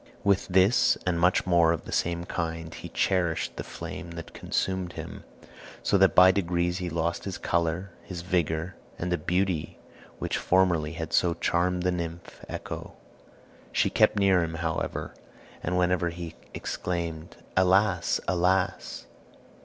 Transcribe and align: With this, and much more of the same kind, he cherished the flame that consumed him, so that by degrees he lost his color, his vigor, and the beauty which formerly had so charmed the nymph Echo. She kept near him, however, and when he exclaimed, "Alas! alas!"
With 0.23 0.47
this, 0.47 0.97
and 1.05 1.19
much 1.19 1.45
more 1.45 1.71
of 1.71 1.85
the 1.85 1.91
same 1.91 2.23
kind, 2.25 2.73
he 2.73 2.89
cherished 2.89 3.55
the 3.55 3.63
flame 3.63 4.09
that 4.13 4.33
consumed 4.33 4.93
him, 4.93 5.25
so 5.83 5.95
that 5.99 6.15
by 6.15 6.31
degrees 6.31 6.79
he 6.79 6.89
lost 6.89 7.23
his 7.25 7.37
color, 7.37 7.91
his 8.01 8.23
vigor, 8.23 8.73
and 8.97 9.11
the 9.11 9.17
beauty 9.19 9.77
which 10.17 10.37
formerly 10.39 10.93
had 10.93 11.13
so 11.13 11.35
charmed 11.35 11.83
the 11.83 11.91
nymph 11.91 12.43
Echo. 12.49 12.93
She 13.71 13.91
kept 13.91 14.17
near 14.17 14.41
him, 14.43 14.55
however, 14.55 15.13
and 15.61 15.77
when 15.77 15.91
he 16.09 16.33
exclaimed, 16.55 17.37
"Alas! 17.55 18.19
alas!" 18.27 19.05